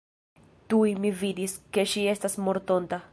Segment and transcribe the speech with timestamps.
[0.73, 3.05] Tuj mi vidis, ke ŝi estas mortonta.